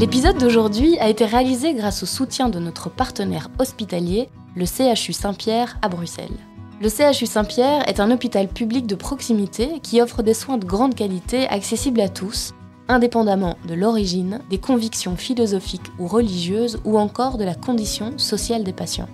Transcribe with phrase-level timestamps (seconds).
[0.00, 5.76] L'épisode d'aujourd'hui a été réalisé grâce au soutien de notre partenaire hospitalier, le CHU Saint-Pierre
[5.82, 6.38] à Bruxelles.
[6.80, 10.94] Le CHU Saint-Pierre est un hôpital public de proximité qui offre des soins de grande
[10.94, 12.54] qualité accessibles à tous,
[12.88, 18.72] indépendamment de l'origine, des convictions philosophiques ou religieuses ou encore de la condition sociale des
[18.72, 19.10] patients.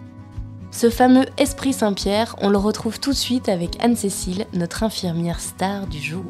[0.70, 5.88] Ce fameux Esprit Saint-Pierre, on le retrouve tout de suite avec Anne-Cécile, notre infirmière star
[5.88, 6.22] du jour.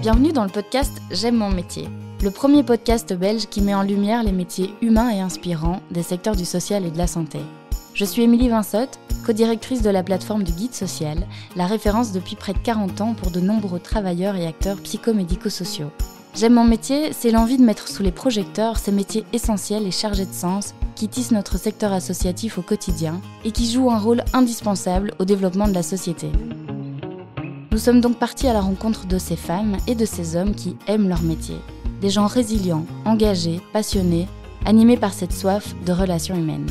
[0.00, 1.86] Bienvenue dans le podcast J'aime mon métier,
[2.22, 6.36] le premier podcast belge qui met en lumière les métiers humains et inspirants des secteurs
[6.36, 7.38] du social et de la santé.
[7.92, 12.54] Je suis Émilie Vinsotte, co-directrice de la plateforme du Guide Social, la référence depuis près
[12.54, 15.90] de 40 ans pour de nombreux travailleurs et acteurs psychomédico-sociaux.
[16.34, 20.24] J'aime mon métier, c'est l'envie de mettre sous les projecteurs ces métiers essentiels et chargés
[20.24, 25.12] de sens qui tissent notre secteur associatif au quotidien et qui jouent un rôle indispensable
[25.18, 26.32] au développement de la société.
[27.72, 30.76] Nous sommes donc partis à la rencontre de ces femmes et de ces hommes qui
[30.88, 31.54] aiment leur métier.
[32.00, 34.26] Des gens résilients, engagés, passionnés,
[34.66, 36.66] animés par cette soif de relations humaines.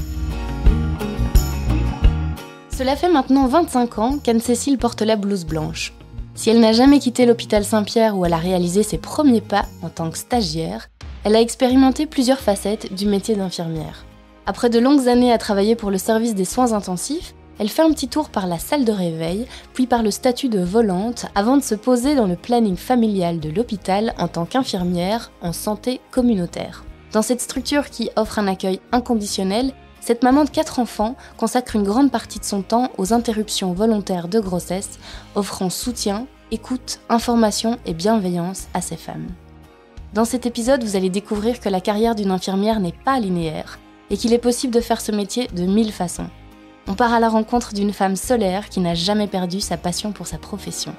[2.69, 5.93] Cela fait maintenant 25 ans qu'Anne-Cécile porte la blouse blanche.
[6.35, 9.89] Si elle n'a jamais quitté l'hôpital Saint-Pierre où elle a réalisé ses premiers pas en
[9.89, 10.89] tant que stagiaire,
[11.23, 14.03] elle a expérimenté plusieurs facettes du métier d'infirmière.
[14.45, 17.91] Après de longues années à travailler pour le service des soins intensifs, elle fait un
[17.91, 21.61] petit tour par la salle de réveil, puis par le statut de volante, avant de
[21.61, 26.85] se poser dans le planning familial de l'hôpital en tant qu'infirmière en santé communautaire.
[27.11, 31.83] Dans cette structure qui offre un accueil inconditionnel, cette maman de quatre enfants consacre une
[31.83, 34.97] grande partie de son temps aux interruptions volontaires de grossesse,
[35.35, 39.27] offrant soutien, écoute, information et bienveillance à ces femmes.
[40.13, 43.79] Dans cet épisode, vous allez découvrir que la carrière d'une infirmière n'est pas linéaire
[44.09, 46.29] et qu'il est possible de faire ce métier de mille façons.
[46.91, 50.25] On part à la rencontre d'une femme solaire qui n'a jamais perdu sa passion pour
[50.25, 50.95] sa profession.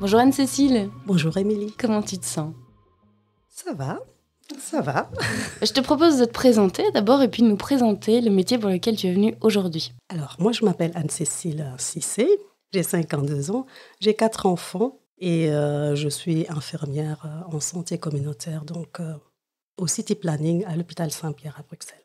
[0.00, 0.90] Bonjour Anne-Cécile.
[1.06, 1.72] Bonjour Émilie.
[1.78, 2.52] Comment tu te sens?
[3.48, 4.00] Ça va,
[4.58, 5.08] ça va.
[5.62, 8.68] Je te propose de te présenter d'abord et puis de nous présenter le métier pour
[8.68, 9.92] lequel tu es venue aujourd'hui.
[10.08, 12.28] Alors, moi je m'appelle Anne-Cécile Cissé,
[12.72, 13.64] j'ai 52 ans,
[14.00, 19.14] j'ai quatre enfants et euh, je suis infirmière euh, en santé communautaire, donc euh,
[19.76, 22.04] au City Planning à l'hôpital Saint-Pierre à Bruxelles.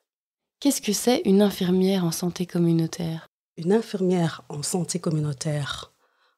[0.59, 3.27] Qu'est-ce que c'est une infirmière en santé communautaire?
[3.57, 5.93] Une infirmière en santé communautaire,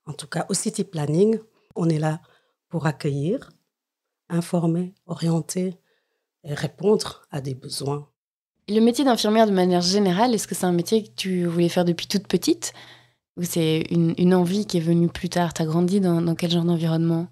[0.06, 1.39] en tout cas au City Planning,
[1.75, 2.22] on est là
[2.69, 3.51] pour accueillir,
[4.29, 5.78] informer, orienter
[6.44, 8.07] et répondre à des besoins.
[8.67, 11.85] Le métier d'infirmière de manière générale, est-ce que c'est un métier que tu voulais faire
[11.85, 12.73] depuis toute petite?
[13.42, 15.54] C'est une, envie qui est venue plus tard?
[15.54, 17.28] Tu as grandi dans, quel genre d'environnement?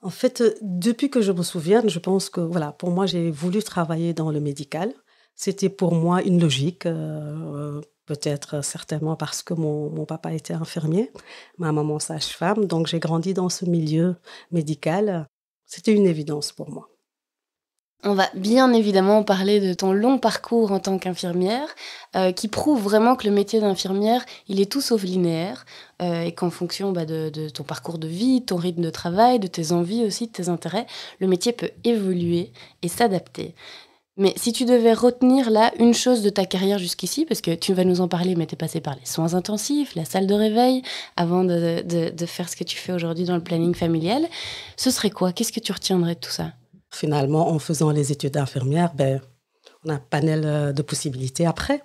[0.00, 3.30] En fait, euh, depuis que je me souviens, je pense que voilà, pour moi, j'ai
[3.30, 4.92] voulu travailler dans le médical.
[5.34, 11.10] C'était pour moi une logique, euh, peut-être certainement parce que mon, papa était infirmier,
[11.58, 14.16] ma maman sage-femme, donc j'ai grandi dans ce milieu
[14.50, 15.26] médical.
[15.64, 16.93] C'était une évidence pour moi.
[18.06, 21.68] On va bien évidemment parler de ton long parcours en tant qu'infirmière,
[22.16, 25.64] euh, qui prouve vraiment que le métier d'infirmière, il est tout sauf linéaire,
[26.02, 29.46] euh, et qu'en fonction bah, de, ton parcours de vie, ton rythme de travail, de
[29.46, 30.86] tes envies aussi, de tes intérêts,
[31.18, 33.54] le métier peut évoluer et s'adapter.
[34.18, 37.72] Mais si tu devais retenir là une chose de ta carrière jusqu'ici, parce que tu
[37.72, 40.34] vas nous en parler, mais tu es passé par les soins intensifs, la salle de
[40.34, 40.82] réveil,
[41.16, 44.28] avant de, de faire ce que tu fais aujourd'hui dans le planning familial,
[44.76, 45.32] ce serait quoi?
[45.32, 46.52] Qu'est-ce que tu retiendrais de tout ça?
[46.94, 49.20] Finalement, en faisant les études d'infirmière, ben,
[49.84, 51.82] on a un panel euh, de possibilités après.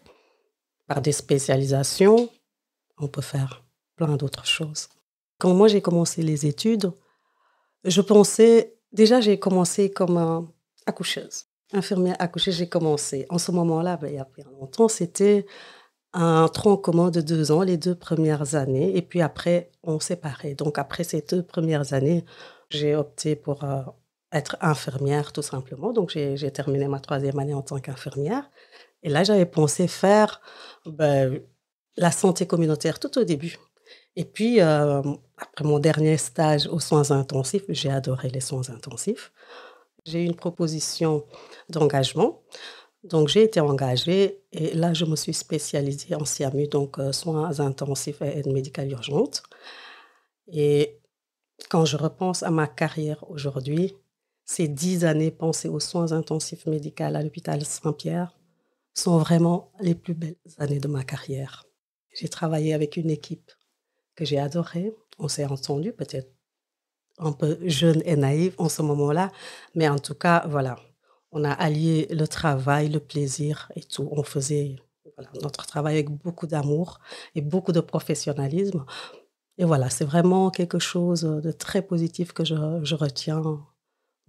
[0.85, 2.29] Par des spécialisations,
[2.99, 3.63] on peut faire
[3.95, 4.87] plein d'autres choses.
[5.39, 6.91] Quand moi j'ai commencé les études,
[7.85, 10.47] je pensais, déjà j'ai commencé comme
[10.85, 11.45] accoucheuse.
[11.73, 13.25] Infirmière accoucheuse, j'ai commencé.
[13.29, 15.47] En ce moment-là, ben, il y a bien longtemps, c'était
[16.13, 18.95] un tronc commun de deux ans, les deux premières années.
[18.95, 20.53] Et puis après, on séparait.
[20.53, 22.25] Donc après ces deux premières années,
[22.69, 23.81] j'ai opté pour euh,
[24.31, 25.91] être infirmière tout simplement.
[25.93, 28.49] Donc j'ai terminé ma troisième année en tant qu'infirmière.
[29.03, 30.41] Et là, j'avais pensé faire
[30.85, 31.41] ben,
[31.97, 33.57] la santé communautaire tout au début.
[34.15, 35.01] Et puis, euh,
[35.37, 39.31] après mon dernier stage aux soins intensifs, j'ai adoré les soins intensifs.
[40.05, 41.25] J'ai eu une proposition
[41.69, 42.41] d'engagement.
[43.03, 47.59] Donc, j'ai été engagée et là, je me suis spécialisée en SIAMU, donc euh, soins
[47.59, 49.43] intensifs et aide médicale urgente.
[50.51, 50.99] Et
[51.69, 53.95] quand je repense à ma carrière aujourd'hui,
[54.49, 58.35] ces dix années passées aux soins intensifs médicaux à l'hôpital Saint-Pierre
[58.95, 61.67] sont vraiment les plus belles années de ma carrière.
[62.15, 63.51] J'ai travaillé avec une équipe
[64.15, 64.91] que j'ai adorée.
[65.19, 66.33] On s'est entendu peut-être
[67.19, 69.31] un peu jeune et naïve en ce moment-là.
[69.75, 70.77] Mais en tout cas, voilà,
[71.31, 74.09] on a allié le travail, le plaisir et tout.
[74.11, 74.77] On faisait
[75.43, 76.99] notre travail avec beaucoup d'amour
[77.35, 78.83] et beaucoup de professionnalisme.
[79.59, 83.63] Et voilà, c'est vraiment quelque chose de très positif que je retiens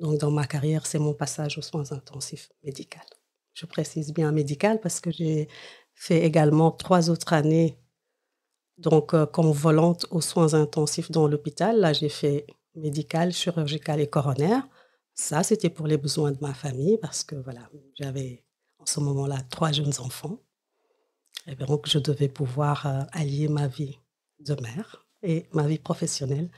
[0.01, 2.99] donc, dans ma carrière, c'est mon passage aux soins intensifs médicaux.
[3.53, 5.49] Je précise bien médical parce que j'ai
[5.95, 7.79] fait également trois autres années
[8.79, 11.79] donc euh, comme volante aux soins intensifs dans l'hôpital.
[11.79, 14.67] Là, j'ai fait médical, chirurgical et coronaire.
[15.15, 18.43] Ça, c'était pour les besoins de ma famille parce que voilà, j'avais
[18.79, 20.39] en ce moment-là trois jeunes enfants.
[21.47, 23.99] Et donc, je devais pouvoir euh, allier ma vie
[24.39, 26.51] de mère et ma vie professionnelle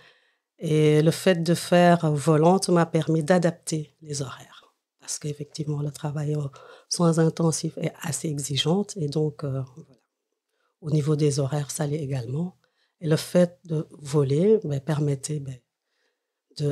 [0.62, 4.72] et le fait de faire volante m'a permis d'adapter les horaires.
[5.00, 6.52] Parce qu'effectivement, le travail aux
[6.88, 8.86] soins intensifs est assez exigeant.
[8.94, 9.62] Et donc, euh,
[10.80, 12.54] au niveau des horaires, ça l'est également.
[13.00, 15.58] Et le fait de voler me ben, permettait ben,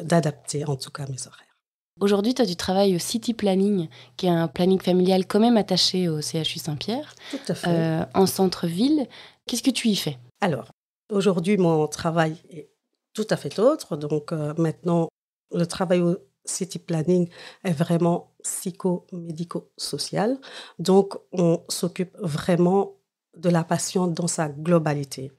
[0.04, 1.58] d'adapter en tout cas mes horaires.
[2.00, 5.56] Aujourd'hui, tu as du travail au City Planning, qui est un planning familial quand même
[5.56, 7.16] attaché au CHU Saint-Pierre.
[7.32, 7.68] Tout à fait.
[7.68, 9.08] Euh, en centre-ville.
[9.46, 10.16] Qu'est-ce que tu y fais?
[10.40, 10.70] Alors,
[11.10, 12.69] aujourd'hui, mon travail est
[13.12, 13.96] tout à fait autre.
[13.96, 15.08] Donc euh, maintenant,
[15.52, 17.28] le travail au city planning
[17.64, 20.38] est vraiment psychomédico-social.
[20.78, 22.96] Donc on s'occupe vraiment
[23.36, 25.32] de la patiente dans sa globalité.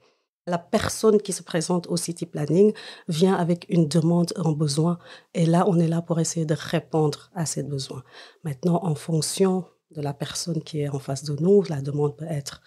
[0.46, 2.72] La personne qui se présente au city planning
[3.06, 4.98] vient avec une demande, un besoin,
[5.34, 8.02] et là, on est là pour essayer de répondre à ces besoins.
[8.42, 12.26] Maintenant, en fonction de la personne qui est en face de nous, la demande peut
[12.28, 12.60] être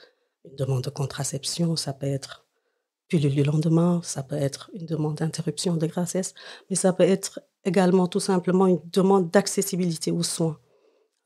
[0.45, 2.44] une demande de contraception, ça peut être
[3.07, 6.33] puis le lendemain, ça peut être une demande d'interruption de grossesse,
[6.69, 10.59] mais ça peut être également tout simplement une demande d'accessibilité aux soins.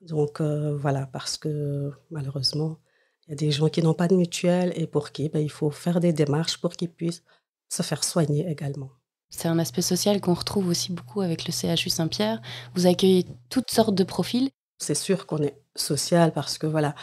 [0.00, 2.78] Donc euh, voilà, parce que malheureusement,
[3.26, 5.50] il y a des gens qui n'ont pas de mutuelle et pour qui ben, il
[5.50, 7.22] faut faire des démarches pour qu'ils puissent
[7.68, 8.90] se faire soigner également.
[9.30, 12.42] C'est un aspect social qu'on retrouve aussi beaucoup avec le CHU Saint-Pierre.
[12.74, 14.50] Vous accueillez toutes sortes de profils.
[14.78, 16.94] C'est sûr qu'on est social parce que voilà,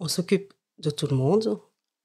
[0.00, 1.60] on s'occupe de tout le monde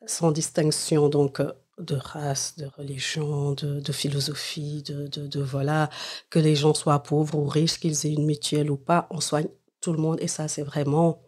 [0.06, 1.10] sans distinction.
[1.10, 1.52] Donc euh,
[1.82, 5.90] de race, de religion, de, philosophie, de, voilà,
[6.30, 9.48] que les gens soient pauvres ou riches, qu'ils aient une mutuelle ou pas, on soigne
[9.82, 11.24] tout le monde et ça c'est vraiment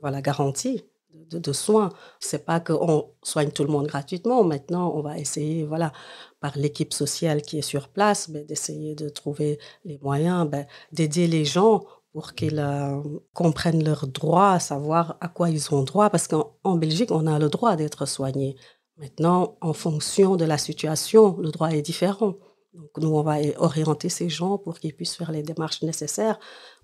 [0.00, 0.84] voilà garantie
[1.30, 1.90] de, de soins.
[2.20, 4.44] C'est pas qu'on soigne tout le monde gratuitement.
[4.44, 5.92] Maintenant, on va essayer voilà
[6.40, 11.26] par l'équipe sociale qui est sur place, ben, d'essayer de trouver les moyens, ben, d'aider
[11.26, 16.28] les gens pour qu'ils euh, comprennent leurs droits, savoir à quoi ils ont droit, parce
[16.28, 18.56] qu'en Belgique, on a le droit d'être soigné.
[18.96, 22.36] Maintenant, en fonction de la situation, le droit est différent.
[22.74, 26.38] Donc, nous, on va orienter ces gens pour qu'ils puissent faire les démarches nécessaires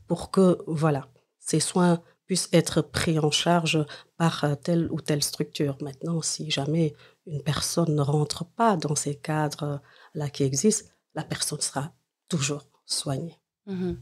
[0.07, 1.09] pour que, voilà,
[1.39, 3.85] ces soins puissent être pris en charge
[4.17, 5.77] par euh, telle ou telle structure.
[5.81, 6.95] Maintenant, si jamais
[7.27, 11.93] une personne ne rentre pas dans ces cadres-là qui existent, la personne sera
[12.29, 13.37] toujours soignée.
[13.67, 13.95] Mmh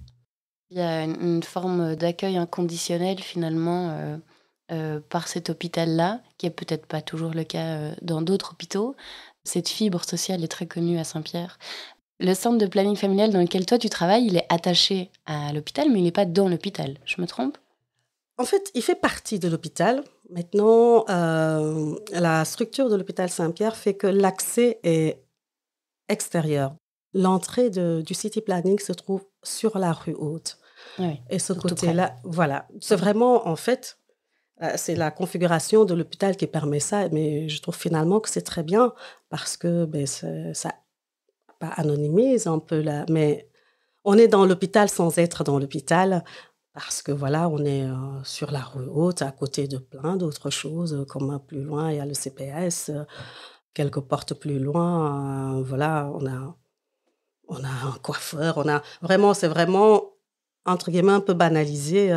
[0.70, 4.18] Il y a une, forme d'accueil inconditionnel finalement euh,
[4.70, 8.94] euh, par cet hôpital-là, qui est peut-être pas toujours le cas euh, dans d'autres hôpitaux.
[9.44, 11.58] Cette fibre sociale est très connue à Saint-Pierre.
[12.20, 15.88] Le centre de planning familial dans lequel toi tu travailles, il est attaché à l'hôpital,
[15.90, 16.98] mais il n'est pas dans l'hôpital.
[17.04, 17.56] Je me trompe?
[18.36, 20.04] En fait, il fait partie de l'hôpital.
[20.30, 25.22] Maintenant, euh, la structure de l'hôpital Saint-Pierre fait que l'accès est
[26.08, 26.74] extérieur.
[27.14, 30.58] L'entrée du city planning se trouve sur la rue Haute.
[31.30, 33.98] Et ce côté-là, voilà, c'est vraiment en fait
[34.76, 38.62] c'est la configuration de l'hôpital qui permet ça, mais je trouve finalement que c'est très
[38.62, 38.92] bien
[39.28, 40.74] parce que ben, ça
[41.60, 43.48] anonymise un peu là, mais
[44.04, 46.24] on est dans l'hôpital sans être dans l'hôpital
[46.72, 50.50] parce que voilà, on est euh, sur la rue haute à côté de plein d'autres
[50.50, 52.92] choses, comme plus loin il y a le CPS,
[53.74, 56.56] quelques portes plus loin, euh, voilà, on a
[57.48, 60.12] on a un coiffeur, on a vraiment c'est vraiment
[60.66, 62.12] entre guillemets un peu banalisé.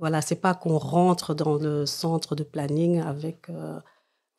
[0.00, 3.78] Voilà, c'est pas qu'on rentre dans le centre de planning avec euh,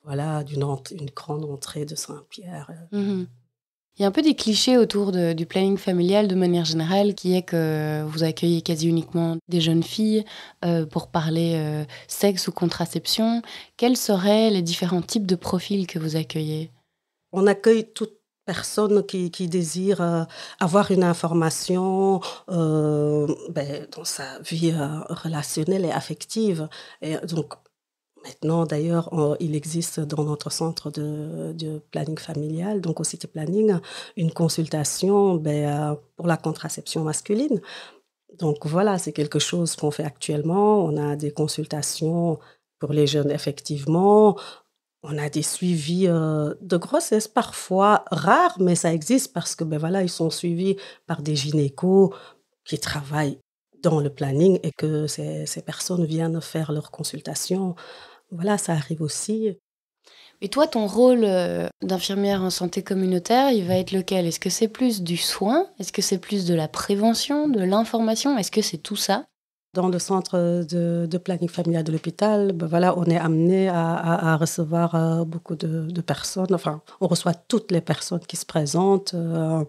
[0.04, 2.72] voilà une, une, grande entrée de Saint-Pierre.
[2.92, 3.26] Mmh
[3.98, 7.36] Il y a un peu des clichés autour du planning familial de manière générale, qui
[7.36, 10.26] est que vous accueillez quasi uniquement des jeunes filles
[10.66, 13.44] euh, pour parler euh, sexe ou contraception.
[13.78, 16.72] Quels seraient les différents types de profils que vous accueillez?
[17.34, 18.21] On accueille toutes
[18.52, 20.24] personne qui, désire euh,
[20.60, 26.68] avoir une information euh, ben, dans sa vie euh, relationnelle et affective.
[27.02, 27.54] Et donc,
[28.26, 29.08] maintenant, d'ailleurs,
[29.40, 33.80] il existe dans notre centre de, de, planning familial, donc au City Planning,
[34.18, 37.62] une consultation ben, pour la contraception masculine.
[38.38, 40.84] Donc voilà, c'est quelque chose qu'on fait actuellement.
[40.84, 42.38] On a des consultations
[42.80, 44.36] pour les jeunes, effectivement
[45.04, 49.80] on a des suivis euh, de grossesse parfois rares, mais ça existe parce que ben
[49.80, 50.78] voilà, ils sont suivis
[51.08, 52.14] par des gynécos
[52.66, 53.40] qui travaillent
[53.82, 57.76] dans le planning et que ces, ces personnes viennent faire leur consultation.
[58.32, 59.58] Voilà, ça arrive aussi.
[60.44, 64.26] Et toi, ton rôle euh, d'infirmière en santé communautaire, il va être lequel?
[64.26, 65.68] Est-ce que c'est plus du soin?
[65.80, 68.38] Est-ce que c'est plus de la prévention, de l'information?
[68.38, 69.26] Est-ce que c'est tout ça?
[69.74, 74.96] Dans le centre de, planning familial de l'hôpital, ben voilà, on est amené à, recevoir
[74.96, 76.54] euh, beaucoup de, personnes.
[76.54, 79.64] Enfin, on reçoit toutes les personnes qui se présentent, euh,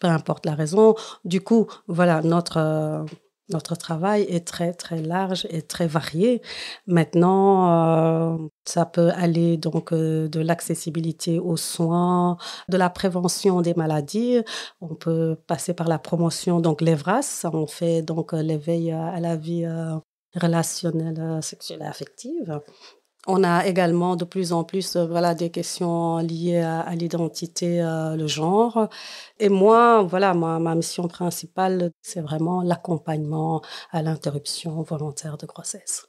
[0.00, 0.94] peu importe la raison.
[1.24, 3.04] Du coup, voilà, notre
[3.52, 6.42] notre travail est très très large et très varié.
[6.86, 12.36] Maintenant, euh, ça peut aller donc euh, de l'accessibilité aux soins,
[12.68, 14.40] de la prévention des maladies.
[14.80, 17.46] On peut passer par la promotion donc l'EVRAS.
[17.52, 19.66] On fait donc euh, l'éveil à la vie
[20.34, 22.60] relationnelle, sexuelle et affective.
[23.28, 28.16] On a également de plus en plus euh, voilà, des questions liées à, l'identité, euh,
[28.16, 28.88] le genre.
[29.38, 33.62] Et moi, voilà, ma, ma mission principale, c'est vraiment l'accompagnement
[33.92, 36.06] à l'interruption volontaire de grossesse.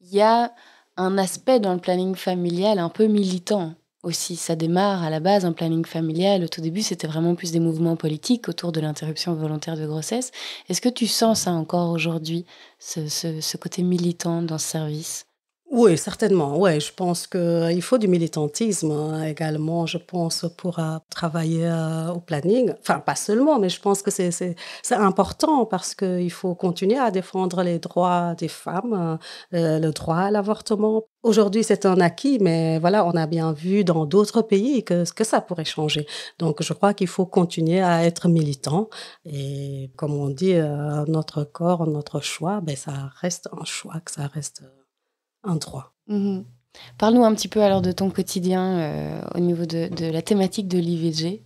[0.00, 0.52] Il y a
[0.96, 4.34] un aspect dans le planning familial un peu militant aussi.
[4.34, 6.42] Ça démarre à la base, un planning familial.
[6.42, 10.32] Au tout début, c'était vraiment plus des mouvements politiques autour de l'interruption volontaire de grossesse.
[10.68, 12.46] Est-ce que tu sens ça encore aujourd'hui,
[12.80, 15.27] ce, ce côté militant dans ce service?
[15.70, 16.58] Oui, certainement.
[16.58, 21.66] Oui, je pense qu'il euh, faut du militantisme hein, également, je pense, pour euh, travailler
[21.66, 22.72] euh, au planning.
[22.80, 24.56] Enfin, pas seulement, mais je pense que c'est
[24.92, 29.18] important parce qu'il faut continuer à défendre les droits des femmes,
[29.52, 31.04] le droit à l'avortement.
[31.22, 35.24] Aujourd'hui, c'est un acquis, mais voilà, on a bien vu dans d'autres pays que, que
[35.24, 36.06] ça pourrait changer.
[36.38, 38.88] Donc, je crois qu'il faut continuer à être militant.
[39.26, 40.54] Et comme on dit,
[41.08, 44.62] notre corps, notre choix, ben, ça reste un choix, que ça reste
[45.48, 45.94] un droit.
[46.06, 46.44] Mhm.
[46.96, 50.78] Parle-nous un petit peu alors de ton quotidien euh, au niveau de, la thématique de
[50.78, 51.42] l'IVG.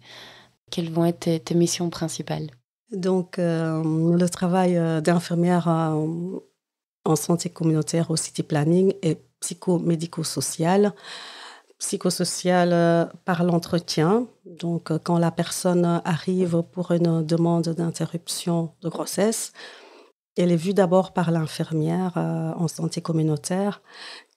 [0.71, 2.51] Quelles vont être tes, missions principales?
[2.91, 3.83] Donc, euh,
[4.17, 10.93] le travail euh, d'infirmière en santé communautaire au City Planning est psychomédico-social.
[11.79, 14.29] Psychosocial par l'entretien.
[14.47, 19.53] Donc, quand la personne arrive pour une demande d'interruption de grossesse,
[20.37, 23.83] elle est vue d'abord par l'infirmière euh, en santé communautaire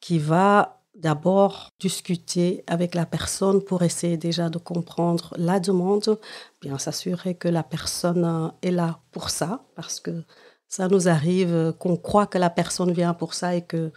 [0.02, 6.20] qui va d'abord discuter avec la personne pour essayer déjà de comprendre la demande,
[6.62, 10.24] bien s'assurer que la personne euh, est là pour ça, parce que
[10.68, 13.92] ça nous arrive qu'on croit que la personne vient pour ça et que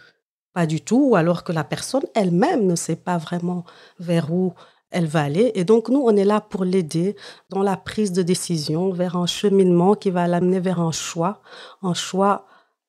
[0.53, 3.65] pas du tout, ou alors que la personne elle-même ne sait pas vraiment
[3.99, 4.53] vers où
[4.91, 5.51] elle va aller.
[5.55, 7.15] Et donc, nous, on est là pour l'aider
[7.49, 11.41] dans la prise de décision vers un cheminement qui va l'amener vers un choix,
[11.81, 12.45] un choix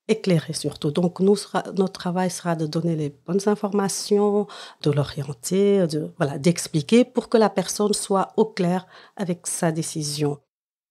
[0.08, 0.90] éclairé surtout.
[0.90, 1.36] Donc, nous,
[1.76, 4.46] notre travail sera de donner les bonnes informations,
[4.82, 5.86] de l'orienter,
[6.38, 10.38] d'expliquer pour que la personne soit au clair avec sa décision.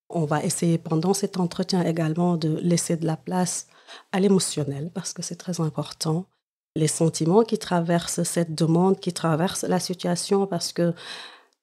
[0.09, 3.67] On va essayer pendant cet entretien également de laisser de la place
[4.11, 6.25] à l'émotionnel parce que c'est très important
[6.75, 10.93] les sentiments qui traversent cette demande, qui traversent la situation, parce que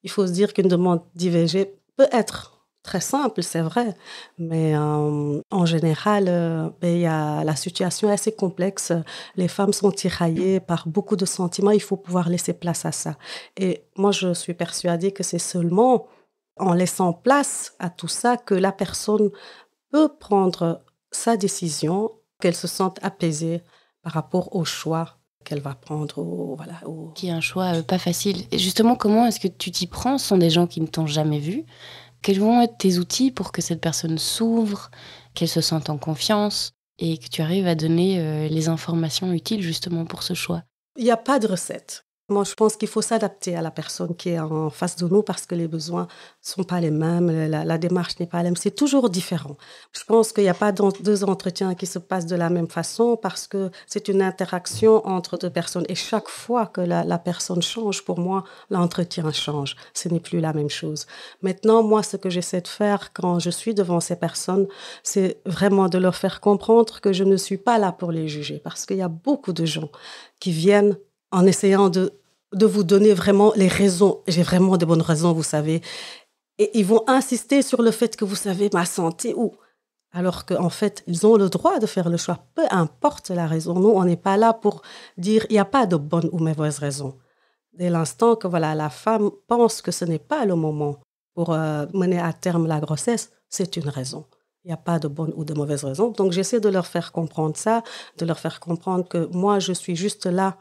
[0.02, 3.96] il faut se dire qu'une demande d'IVG peut être très simple, c'est vrai,
[4.38, 8.92] mais euh, en général, euh, ben, la situation est assez complexe.
[9.34, 11.72] Les femmes sont tiraillées par beaucoup de sentiments.
[11.72, 13.16] Il faut pouvoir laisser place à ça.
[13.56, 16.06] Et moi, je suis persuadée que c'est seulement
[16.58, 19.30] en laissant place à tout ça que la personne
[19.90, 23.62] peut prendre sa décision, qu'elle se sente apaisée
[24.06, 26.22] par rapport au choix qu'elle va prendre.
[26.22, 26.80] voilà,
[27.16, 28.44] Qui est un choix euh, pas facile.
[28.52, 31.08] Et justement, comment est-ce que tu t'y prends Ce sont des gens qui ne t'ont
[31.08, 31.64] jamais vu?
[32.22, 34.92] Quels vont être tes outils pour que cette personne s'ouvre,
[35.34, 36.70] qu'elle se sente en confiance
[37.00, 40.62] et que tu arrives à donner euh, les informations utiles justement pour ce choix?
[40.96, 42.05] Il n'y a pas de recette.
[42.28, 45.22] Moi, je pense qu'il faut s'adapter à la personne qui est en face de nous
[45.22, 46.08] parce que les besoins ne
[46.40, 49.56] sont pas les mêmes, la, démarche n'est pas la même, c'est toujours différent.
[49.92, 53.16] Je pense qu'il n'y a pas deux entretiens qui se passent de la même façon
[53.16, 58.04] parce que c'est une interaction entre deux personnes et chaque fois que la, personne change,
[58.04, 59.76] pour moi, l'entretien change.
[59.94, 61.06] Ce n'est plus la même chose.
[61.42, 64.66] Maintenant, moi, ce que j'essaie de faire quand je suis devant ces personnes,
[65.04, 68.58] c'est vraiment de leur faire comprendre que je ne suis pas là pour les juger
[68.58, 69.90] parce qu'il y a beaucoup de gens
[70.40, 70.96] qui viennent
[71.32, 72.12] en essayant de,
[72.52, 74.22] de vous donner vraiment les raisons.
[74.26, 75.82] J'ai vraiment de bonnes raisons, vous savez.
[76.58, 79.52] Et ils vont insister sur le fait que vous savez ma santé ou
[80.12, 83.74] alors qu'en fait, ils ont le droit de faire le choix, peu importe la raison.
[83.74, 84.80] Nous, on n'est pas là pour
[85.18, 87.18] dire il n'y a pas de bonne ou mauvaise raison.
[87.74, 90.96] Dès l'instant que voilà, la femme pense que ce n'est pas le moment
[91.34, 94.24] pour euh, mener à terme la grossesse, c'est une raison.
[94.64, 96.10] Il n'y a pas de bonne ou de mauvaise raison.
[96.10, 97.82] Donc, j'essaie de leur faire comprendre ça,
[98.16, 100.56] de leur faire comprendre que moi, je suis juste là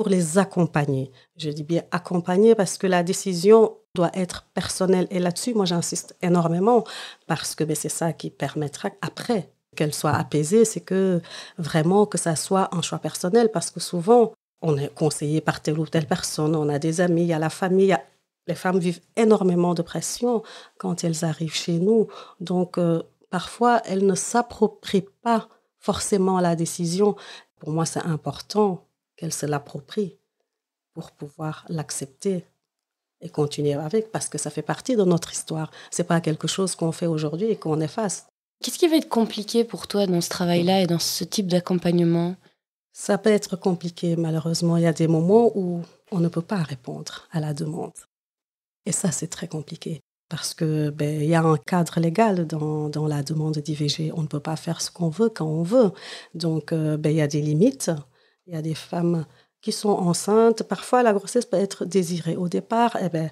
[0.00, 1.12] pour les accompagner.
[1.36, 5.06] Je dis bien accompagner parce que la décision doit être personnelle.
[5.10, 6.84] Et là-dessus, moi, j'insiste énormément
[7.26, 11.20] parce que ben, c'est ça qui permettra après qu'elle soit apaisée, c'est que
[11.58, 15.78] vraiment que ça soit un choix personnel parce que souvent, on est conseillé par telle
[15.78, 17.94] ou telle personne, on a des amis, il y a la famille,
[18.46, 20.42] les femmes vivent énormément de pression
[20.78, 22.08] quand elles arrivent chez nous.
[22.40, 25.46] Donc, euh, parfois, elles ne s'approprient pas
[25.78, 27.16] forcément la décision.
[27.58, 28.86] Pour moi, c'est important
[29.20, 30.16] qu'elles se l'approprient
[30.94, 32.46] pour pouvoir l'accepter
[33.20, 35.70] et continuer avec, parce que ça fait partie de notre histoire.
[35.90, 38.26] C'est pas quelque chose qu'on fait aujourd'hui et qu'on efface.
[38.62, 42.34] Qu'est-ce qui va être compliqué pour toi dans ce travail-là et dans ce type d'accompagnement?
[42.94, 44.78] Ça peut être compliqué, malheureusement.
[44.78, 47.92] Il y a des moments où on ne peut pas répondre à la demande.
[48.86, 50.00] Et ça, c'est très compliqué
[50.30, 54.12] parce que ben, il y a un cadre légal dans, dans la demande d'IVG.
[54.14, 55.92] On ne peut pas faire ce qu'on veut quand on veut.
[56.34, 57.90] Donc, euh, ben, il y a des limites.
[58.50, 59.26] Il y a des femmes
[59.60, 60.62] qui sont enceintes.
[60.64, 62.36] Parfois, la grossesse peut être désirée.
[62.36, 63.30] Au départ, eh ben,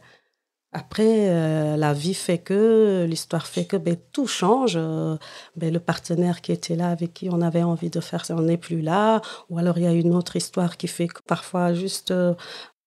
[0.73, 4.75] après, euh, la vie fait que, l'histoire fait que ben, tout change.
[4.77, 5.17] Euh,
[5.57, 8.57] ben, le partenaire qui était là, avec qui on avait envie de faire on n'est
[8.57, 9.21] plus là.
[9.51, 12.13] Ou alors, il y a une autre histoire qui fait que parfois, juste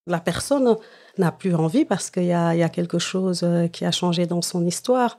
[0.07, 0.75] la personne
[1.17, 4.65] n'a plus envie parce qu'il y a, quelque chose euh, qui a changé dans son
[4.65, 5.17] histoire.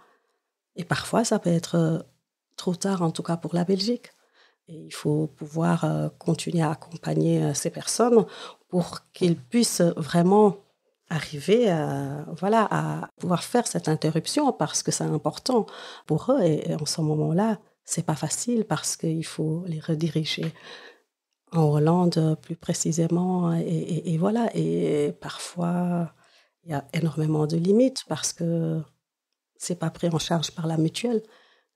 [0.76, 1.99] Et parfois, ça peut être euh,
[2.57, 4.11] trop tard, en tout cas pour la Belgique.
[4.69, 8.25] Et il faut pouvoir euh, continuer à accompagner ces personnes
[8.69, 10.57] pour qu'ils puissent vraiment
[11.12, 15.66] arriver à, voilà, à pouvoir faire cette interruption parce que c'est important
[16.07, 16.42] pour eux.
[16.42, 20.52] Et, en ce moment-là, c'est pas facile parce qu'il faut les rediriger
[21.52, 23.52] en Hollande plus précisément.
[23.52, 26.14] Et, voilà, et parfois,
[26.64, 28.81] il y a énormément de limites parce que
[29.57, 31.23] c'est pas pris en charge par la mutuelle.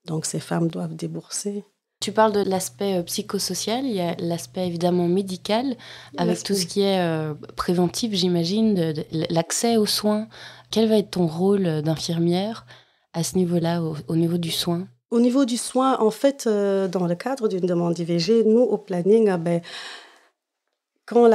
[0.05, 1.63] Donc ces femmes doivent débourser.
[1.99, 5.75] Tu parles de l'aspect euh, psychosocial, il y a l'aspect évidemment médical,
[6.17, 8.93] avec tout ce qui est euh, préventif, j'imagine,
[9.29, 10.27] l'accès aux soins.
[10.69, 12.65] Quel va être ton rôle d'infirmière
[13.13, 14.87] à ce niveau-là, au niveau du soin?
[15.09, 18.77] Au niveau du soin, en fait, euh, dans le cadre d'une demande d'IVG, nous, au
[18.77, 19.61] planning, ah ben,
[21.05, 21.27] quand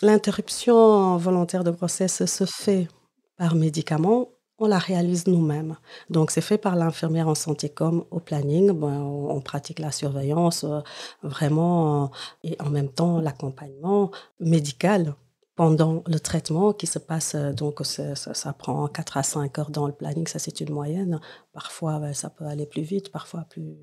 [0.00, 2.88] l'interruption volontaire de grossesse se fait
[3.36, 5.76] par médicament, on la réalise nous-mêmes.
[6.10, 8.72] Donc, c'est fait par l'infirmière en santé comme au planning.
[8.72, 10.80] Ben, on, pratique la surveillance euh,
[11.22, 12.10] vraiment
[12.42, 15.14] et en même temps l'accompagnement médical
[15.56, 19.86] pendant le traitement qui se passe, euh, donc ça, prend 4 à 5 heures dans
[19.86, 21.20] le planning, ça c'est une moyenne.
[21.52, 23.76] Parfois, ben, ça peut aller plus vite, parfois plus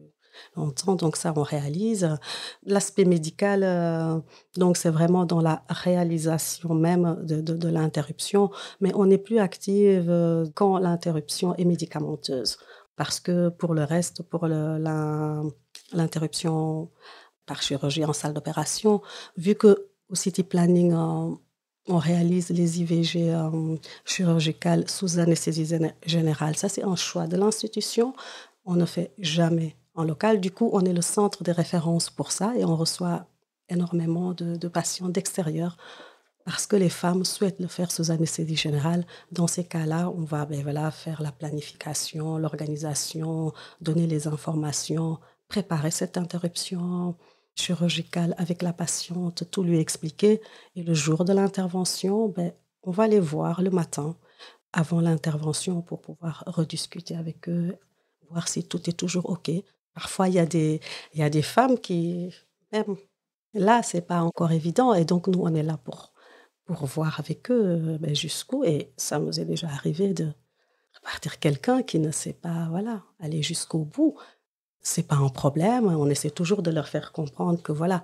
[0.56, 2.10] longtemps, donc ça on réalise.
[2.66, 4.20] L'aspect médical, euh,
[4.58, 10.10] donc c'est vraiment dans la réalisation même de, de, l'interruption, mais on n'est plus active
[10.10, 12.58] euh, quand l'interruption est médicamenteuse.
[12.96, 16.90] Parce que pour le reste, pour l'interruption
[17.46, 19.02] par chirurgie en salle d'opération,
[19.36, 20.94] vu que au city planning,
[21.88, 25.68] on réalise les IVG euh, chirurgicales sous anesthésie
[26.06, 26.56] générale.
[26.56, 28.14] Ça, c'est un choix de l'institution.
[28.66, 30.40] On ne fait jamais en local.
[30.40, 33.28] Du coup, on est le centre de référence pour ça et on reçoit
[33.70, 35.78] énormément de, patients d'extérieur
[36.46, 39.06] parce que les femmes souhaitent le faire sous anesthésie générale.
[39.32, 46.18] Dans ces cas-là, on va ben faire la planification, l'organisation, donner les informations, préparer cette
[46.18, 47.16] interruption,
[47.56, 50.42] chirurgicale avec la patiente, tout lui expliquer.
[50.76, 52.52] Et le jour de l'intervention, ben,
[52.84, 54.18] on va les voir le matin
[54.74, 57.78] avant l'intervention pour pouvoir rediscuter avec eux,
[58.30, 59.52] voir si tout est toujours OK.
[59.94, 60.82] Parfois, il y a des,
[61.14, 62.34] y a des femmes qui,
[62.72, 62.96] même
[63.54, 64.94] là, c'est pas encore évident.
[64.94, 66.14] Et donc, nous, on est là pour,
[66.66, 68.64] pour voir avec eux ben, jusqu'où.
[68.64, 70.32] Et ça nous est déjà arrivé de
[71.04, 74.18] partir quelqu'un qui ne sait pas, voilà, aller jusqu'au bout
[74.84, 75.88] c'est pas un problème.
[75.88, 78.04] On essaie toujours de leur faire comprendre que voilà,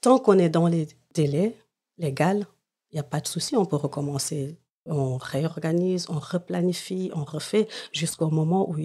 [0.00, 1.54] tant qu'on est dans les délais
[1.98, 2.44] légaux,
[2.90, 4.58] il n'y a pas de souci, on peut recommencer.
[4.86, 8.78] On réorganise, on replanifie, on refait jusqu'au moment où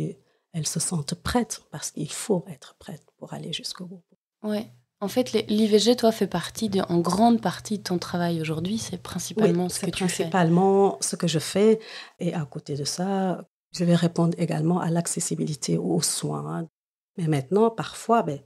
[0.53, 4.03] elles se sentent prêtes, parce qu'il faut être prête pour aller jusqu'au bout.
[4.43, 4.71] Ouais.
[5.01, 8.77] En fait, l'IVG, toi, fait partie de, en grande partie de ton travail aujourd'hui.
[8.77, 10.23] C'est principalement ce que tu fais.
[10.23, 11.79] principalement ce que je fais.
[12.19, 16.69] Et à côté de ça, je vais répondre également à l'accessibilité aux soins.
[17.17, 18.39] Mais maintenant, parfois, ben,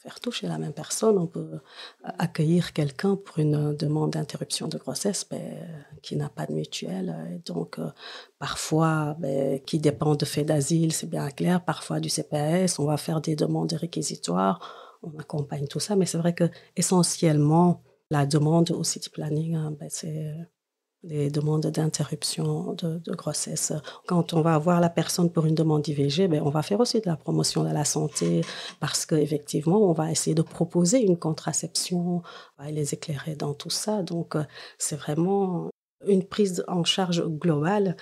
[0.00, 1.18] faire tout chez la même personne.
[1.18, 1.58] On peut euh,
[2.18, 5.40] accueillir quelqu'un pour une demande d'interruption de grossesse ben,
[6.02, 7.14] qui n'a pas de mutuelle.
[7.34, 7.90] Et donc, euh,
[8.38, 11.64] parfois, ben, qui dépend de fait d'asile, c'est bien clair.
[11.64, 14.98] Parfois, du CPS, on va faire des demandes réquisitoires.
[15.02, 15.96] On accompagne tout ça.
[15.96, 20.34] Mais c'est vrai que essentiellement, la demande au city planning, hein, ben, c'est
[21.02, 23.72] des demandes d'interruption de, grossesse.
[24.06, 27.00] Quand on va voir la personne pour une demande d'IVG, ben, on va faire aussi
[27.00, 28.42] de la promotion de la santé
[28.80, 32.22] parce qu'effectivement, on va essayer de proposer une contraception,
[32.58, 34.02] on va les éclairer dans tout ça.
[34.02, 34.44] Donc, euh,
[34.78, 35.70] c'est vraiment
[36.06, 37.96] une prise en charge globale.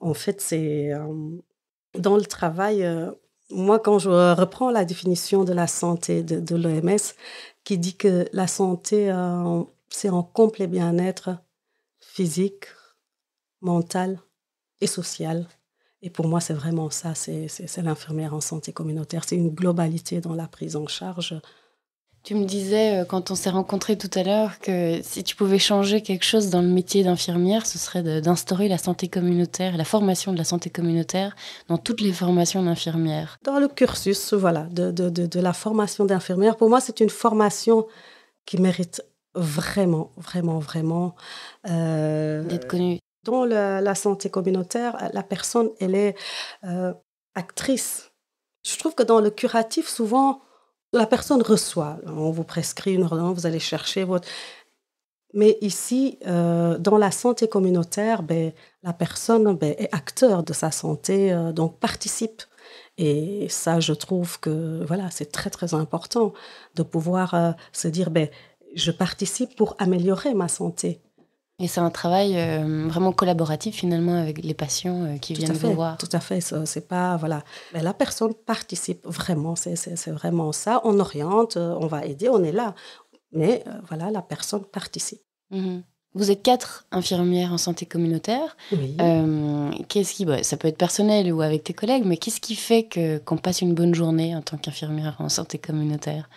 [0.00, 1.38] En fait, c'est euh,
[1.96, 3.12] dans le travail, euh,
[3.50, 7.14] moi, quand je reprends la définition de la santé de, de l'OMS,
[7.62, 9.12] qui dit que la santé,
[9.88, 11.30] c'est en complet bien-être
[12.16, 12.64] physique,
[13.60, 14.18] mentale
[14.80, 15.46] et sociale.
[16.00, 19.24] Et pour moi, c'est vraiment ça, c'est l'infirmière en santé communautaire.
[19.26, 21.38] C'est une globalité dans la prise en charge.
[22.22, 25.58] Tu me disais, euh, quand on s'est rencontrés tout à l'heure, que si tu pouvais
[25.58, 30.32] changer quelque chose dans le métier d'infirmière, ce serait d'instaurer la santé communautaire, la formation
[30.32, 31.36] de la santé communautaire
[31.68, 33.38] dans toutes les formations d'infirmières.
[33.44, 37.10] Dans le cursus, voilà, de, de, de, de la formation d'infirmière, pour moi, c'est une
[37.10, 37.86] formation
[38.46, 39.02] qui mérite
[39.36, 41.14] vraiment, vraiment, vraiment.
[41.68, 42.98] Euh, D'être connue.
[43.24, 46.14] Dans la, santé communautaire, la personne, elle est
[46.64, 46.92] euh,
[47.34, 48.12] actrice.
[48.64, 50.42] Je trouve que dans le curatif, souvent,
[50.92, 51.98] la personne reçoit.
[52.06, 54.28] On vous prescrit une ordonnance, vous allez chercher votre.
[55.34, 58.52] Mais ici, euh, dans la santé communautaire, ben,
[58.84, 62.42] la personne ben, est acteur de sa santé, donc participe.
[62.96, 66.32] Et ça, je trouve que voilà, c'est très très important
[66.76, 68.28] de pouvoir se dire ben
[68.76, 71.00] je participe pour améliorer ma santé.
[71.58, 75.72] Et c'est un travail euh, vraiment collaboratif finalement avec les patients euh, qui viennent vous
[75.72, 75.96] voir.
[75.96, 77.42] Tout à fait, c'est pas voilà.
[77.72, 80.82] Mais la personne participe vraiment, c'est vraiment ça.
[80.84, 82.74] On oriente, euh, on va aider, on est là.
[83.32, 85.22] Mais voilà, la personne participe.
[85.50, 85.82] Mhm.
[86.14, 88.56] Vous êtes quatre infirmières en santé communautaire.
[88.72, 88.96] Oui.
[89.88, 92.84] qu'est-ce qui, bah, ça peut être personnel ou avec tes collègues, mais qu'est-ce qui fait
[92.84, 96.30] que qu'on passe une bonne journée en tant qu'infirmière en santé communautaire?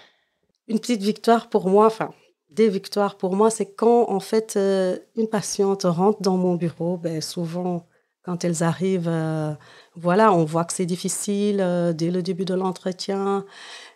[0.67, 2.11] Une petite victoire pour moi, enfin
[2.59, 6.97] des victoires pour moi, c'est quand en fait euh, une patiente rentre dans mon bureau,
[6.97, 7.87] ben, souvent
[8.21, 9.53] quand elles arrivent, euh,
[9.95, 13.45] voilà, on voit que c'est difficile euh, dès le début de l'entretien.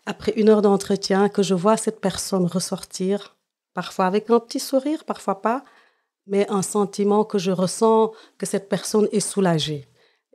[0.05, 3.35] Après une heure d'entretien, que je vois cette personne ressortir,
[3.73, 5.63] parfois avec un petit sourire, parfois pas,
[6.25, 9.89] mais un sentiment que je ressens que cette personne est soulagée,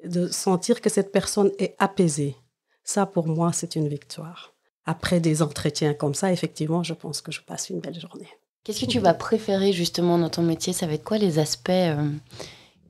[0.05, 2.37] de sentir que cette personne est apaisée.
[2.85, 4.58] Ça, pour moi, c'est une victoire
[4.89, 8.27] après des entretiens comme ça, effectivement, je pense que je passe une belle journée.
[8.65, 10.73] Qu'est-ce que tu vas préférer justement dans ton métier?
[10.73, 12.11] Ça va être quoi les aspects euh,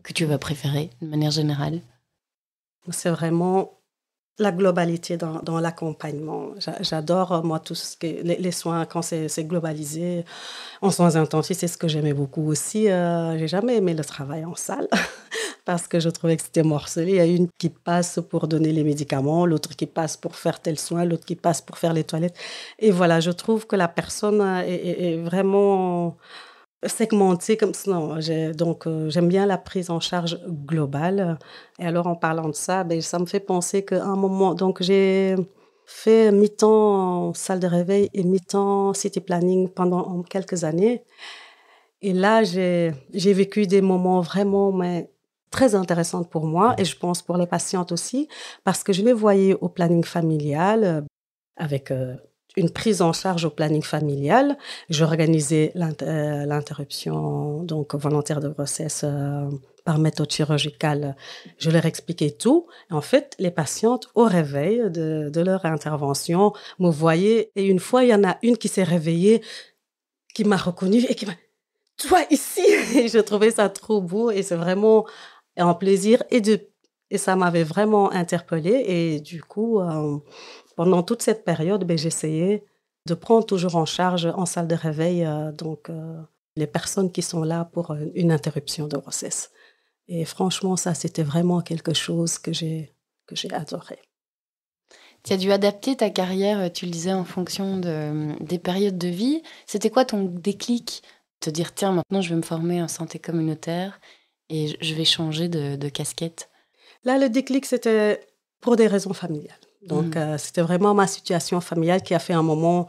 [0.04, 1.80] que tu vas préférer de manière générale?
[2.92, 3.77] C'est vraiment
[4.38, 6.50] la globalité dans, l'accompagnement.
[6.80, 10.24] J'adore, euh, moi, tout ce que les, soins, quand c'est globalisé,
[10.80, 12.88] en soins intensifs, c'est ce que j'aimais beaucoup aussi.
[12.88, 14.88] Euh, J'ai jamais aimé le travail en salle.
[15.68, 17.12] parce que je trouvais que c'était morcelé.
[17.12, 20.60] Il y a une qui passe pour donner les médicaments, l'autre qui passe pour faire
[20.60, 22.38] tel soin, l'autre qui passe pour faire les toilettes.
[22.78, 26.16] Et voilà, je trouve que la personne est, vraiment
[26.86, 27.90] segmentée comme ça.
[28.54, 31.38] Donc, euh, j'aime bien la prise en charge globale.
[31.78, 34.82] Et alors, en parlant de ça, ben, ça me fait penser qu'à un moment, donc
[34.82, 35.36] j'ai
[35.86, 41.02] fait mi-temps salle de réveil et mi-temps city planning pendant quelques années.
[42.02, 45.10] Et là, j'ai vécu des moments vraiment mais,
[45.50, 48.28] très intéressante pour moi et je pense pour les patientes aussi
[48.64, 51.04] parce que je les voyais au planning familial
[51.56, 52.16] avec euh,
[52.58, 54.58] une prise en charge au planning familial.
[54.90, 59.04] J'organisais euh, l'interruption donc volontaire de grossesse
[59.84, 61.16] par méthode chirurgicale.
[61.58, 62.66] Je leur expliquais tout.
[62.90, 68.04] en fait, les patientes au réveil de, de leur intervention me voyaient et une fois
[68.04, 69.40] il y en a une qui s'est réveillée
[70.34, 71.34] qui m'a reconnue et qui m'a
[71.96, 72.62] toi ici
[72.96, 75.06] et je trouvais ça trop beau et c'est vraiment
[75.56, 76.60] un plaisir et de
[77.10, 80.18] et ça m'avait vraiment interpellée et du coup euh,
[80.78, 82.64] pendant toute cette période ben, j'essayais
[83.04, 86.22] de prendre toujours en charge en salle de réveil euh, donc euh,
[86.54, 89.50] les personnes qui sont là pour une interruption de grossesse
[90.06, 92.94] et franchement ça c'était vraiment quelque chose que j'ai
[93.26, 93.98] que j'ai adoré
[95.24, 99.08] tu as dû adapter ta carrière, tu le disais, en fonction de, des périodes de
[99.08, 99.42] vie.
[99.66, 101.02] C'était quoi ton déclic?
[101.40, 104.00] Te dire, tiens, maintenant je vais me former en santé communautaire
[104.48, 106.48] et je vais changer de, casquette?
[107.02, 108.20] Là, le déclic, c'était
[108.60, 109.67] pour des raisons familiales.
[109.82, 110.18] Donc, mm.
[110.18, 112.88] euh, c'était vraiment ma situation familiale qui a fait un moment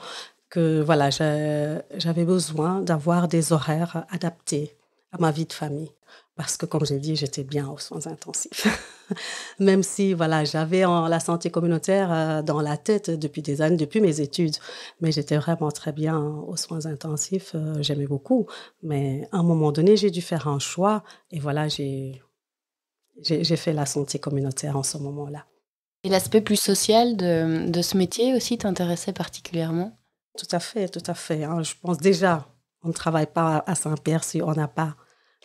[0.50, 4.76] que voilà, j'avais besoin d'avoir des horaires adaptés
[5.12, 5.92] à ma vie de famille.
[6.40, 8.66] Parce que, comme j'ai dit, j'étais bien aux soins intensifs.
[9.60, 14.00] Même si, voilà, j'avais la santé communautaire euh, dans la tête depuis des années, depuis
[14.00, 14.56] mes études.
[15.02, 17.52] Mais j'étais vraiment très bien aux soins intensifs.
[17.56, 18.48] Euh, j'aimais beaucoup.
[18.84, 21.04] Mais à un moment donné, j'ai dû faire un choix.
[21.30, 22.22] Et voilà, j'ai,
[23.22, 25.46] j'ai, fait la santé communautaire en ce moment-là.
[26.04, 29.98] Et l'aspect plus social de, de ce métier aussi t'intéressait particulièrement?
[30.38, 31.44] Tout à fait, tout à fait.
[31.44, 31.62] Hein.
[31.64, 32.48] Je pense déjà,
[32.84, 34.96] on ne travaille pas à Saint-Pierre si on n'a pas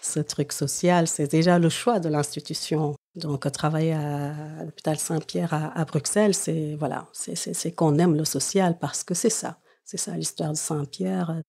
[0.04, 2.94] ce truc social, c'est déjà le choix de l'institution.
[3.14, 9.04] Donc, travailler à l'hôpital Saint-Pierre à, Bruxelles, c'est voilà, c'est qu'on aime le social parce
[9.04, 11.40] que c'est ça, c'est ça l'histoire de Saint-Pierre.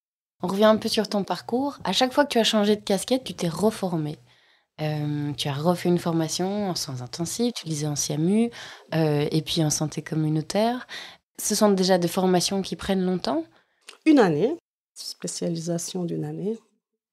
[0.41, 1.79] On revient un peu sur ton parcours.
[1.83, 4.17] À chaque fois que tu as changé de casquette, tu t'es reformé.
[4.81, 8.49] Euh, tu as refait une formation en soins intensifs, tu lisais en SIAMU
[8.93, 10.87] euh, et puis en santé communautaire.
[11.41, 13.43] Ce sont déjà des formations qui prennent longtemps?
[14.05, 14.55] Une année,
[14.93, 16.57] spécialisation d'une année.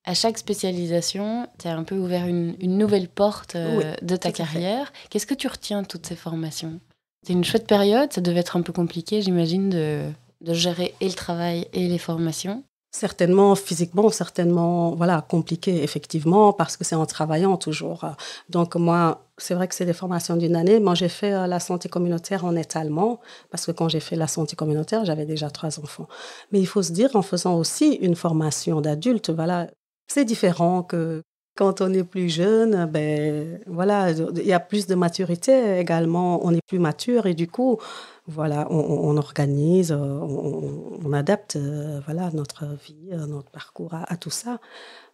[0.05, 4.92] À chaque spécialisation, tu as un peu ouvert une, nouvelle porte euh, de ta carrière.
[5.11, 6.81] Qu'est-ce que tu retiens de toutes ces formations?
[7.25, 11.07] C'est une chouette période, ça devait être un peu compliqué, j'imagine, de, de gérer et
[11.07, 12.64] le travail et les formations.
[12.95, 18.05] Certainement physiquement, certainement voilà compliqué effectivement parce que c'est en travaillant toujours.
[18.51, 20.79] Donc moi, c'est vrai que c'est des formations d'une année.
[20.79, 23.19] Moi, j'ai fait euh, la santé communautaire en étalement
[23.51, 26.07] parce que quand j'ai fait la santé communautaire, j'avais déjà trois enfants.
[26.53, 29.69] Mais il faut se dire en faisant aussi une formation d'adulte, voilà,
[30.07, 31.23] c'est différent que
[31.57, 36.45] quand on est plus jeune, ben voilà, il y a plus de maturité également.
[36.47, 37.79] On est plus mature et du coup,
[38.27, 44.61] voilà, on, organise, on, adapte, euh, voilà, notre vie, euh, notre parcours à, tout ça.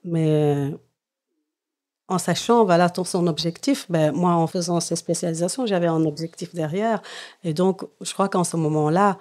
[0.04, 0.74] Mais
[2.08, 7.02] en sachant, voilà, son objectif, ben moi, en faisant ces spécialisations, j'avais un objectif derrière.
[7.44, 9.18] Et donc, je crois qu'en ce moment-là,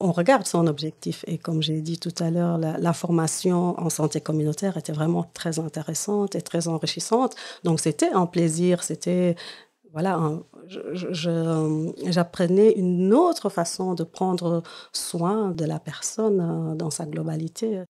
[0.00, 1.24] on regarde son objectif.
[1.26, 5.58] Et comme j'ai dit tout à l'heure, la, formation en santé communautaire était vraiment très
[5.58, 7.34] intéressante et très enrichissante.
[7.62, 9.36] Donc c'était un plaisir, c'était
[9.94, 10.20] voilà,
[12.04, 17.84] j'apprenais une autre façon de prendre soin de la personne euh, dans sa globalité.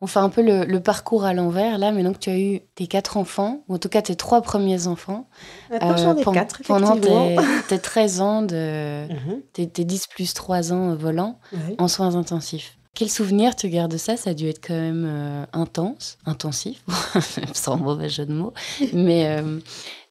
[0.00, 2.86] On fait un peu le, parcours à l'envers, là, maintenant que tu as eu tes
[2.86, 5.28] quatre enfants, ou en tout cas tes trois premiers enfants.
[5.70, 9.42] Maintenant, j'en ai euh, quatre, Pendant tes, 13 ans, de, mhm.
[9.52, 11.38] tes, 10 plus 3 ans volant
[11.76, 12.79] en soins intensifs.
[12.94, 14.16] Quel souvenir tu gardes de ça?
[14.16, 16.82] Ça a dû être quand même euh, intense, intensif,
[17.54, 18.52] sans mauvais jeu de mots.
[18.92, 19.60] Mais euh,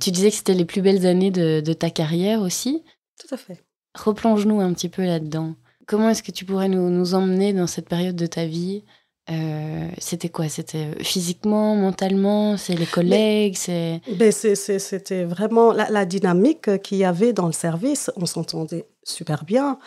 [0.02, 2.84] tu disais que c'était les plus belles années de, de, ta carrière aussi.
[3.20, 3.64] Tout à fait.
[3.96, 5.56] Replonge-nous un petit peu là-dedans.
[5.88, 8.84] Comment est-ce que tu pourrais nous, nous, emmener dans cette période de ta vie?
[9.30, 10.48] Euh, c'était quoi?
[10.48, 12.56] C'était physiquement, mentalement?
[12.56, 13.56] C'est les collègues?
[13.58, 18.10] C'est ben C'était vraiment la, la dynamique qu'il y avait dans le service.
[18.16, 19.78] On s'entendait super bien.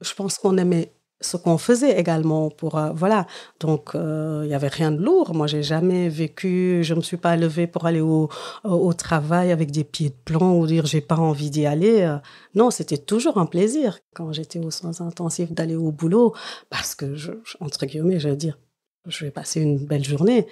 [0.00, 0.93] Je pense qu'on aimait
[1.24, 3.26] ce qu'on faisait également pour euh, voilà.
[3.60, 5.34] Donc euh, il y avait rien de lourd.
[5.34, 8.28] Moi j'ai jamais vécu je me suis pas levée pour aller au,
[8.64, 12.16] au, travail avec des pieds de plomb ou dire j'ai pas envie d'y aller
[12.54, 16.32] non c'était toujours un plaisir quand j'étais aux soins intensifs d'aller au boulot
[16.70, 18.58] parce que je, entre guillemets je veux dire
[19.06, 20.46] je vais passer une belle journée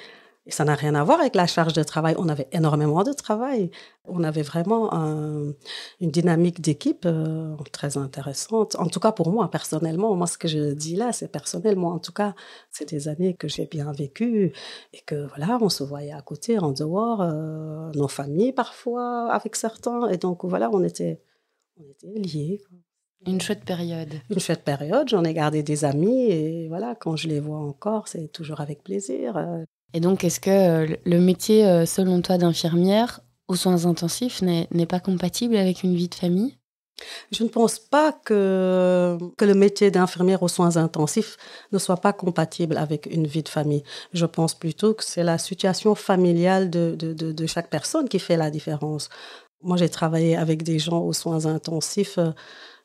[0.45, 2.17] et ça n'a rien à voir avec la charge de travail.
[2.19, 3.71] On avait énormément de travail.
[4.05, 8.75] On avait vraiment une dynamique d'équipe euh, très intéressante.
[8.75, 11.93] En tout cas, pour moi, personnellement, moi, ce que je dis là, c'est personnellement.
[11.93, 12.35] En tout cas,
[12.73, 14.53] c'est des années que j'ai bien vécues
[14.93, 19.55] et que voilà, on se voyait à côté, en dehors, euh, nos familles parfois, avec
[19.55, 20.09] certains.
[20.09, 21.21] Et donc, voilà, on était,
[21.77, 22.61] on était liés.
[23.29, 24.15] Une chouette période.
[24.29, 25.09] Une chouette période.
[25.09, 28.83] J'en ai gardé des amis et voilà, quand je les vois encore, c'est toujours avec
[28.83, 29.37] plaisir.
[29.95, 34.87] Et donc, est-ce que euh, le métier, euh, selon toi, d'infirmière aux soins intensifs n'est
[34.87, 36.57] pas compatible avec une vie de famille?
[37.31, 41.37] Je ne pense pas que, que le métier d'infirmière aux soins intensifs
[41.73, 43.83] ne soit pas compatible avec une vie de famille.
[44.13, 48.37] Je pense plutôt que c'est la situation familiale de, de, de, chaque personne qui fait
[48.37, 49.09] la différence.
[49.63, 52.31] Moi, j'ai travaillé avec des gens aux soins intensifs euh,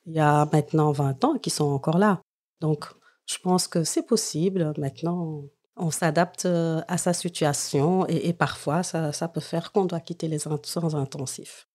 [0.08, 2.22] il y a maintenant 20 ans qui sont encore là.
[2.62, 2.86] Donc,
[3.26, 4.74] je pense que c'est possible.
[4.78, 5.44] Maintenant,
[5.78, 10.40] on s'adapte euh, à sa situation et, parfois ça, peut faire qu'on doit quitter les
[10.40, 11.68] soins intensifs.